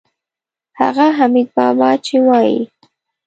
[0.79, 2.59] هغه حمیدبابا چې وایي.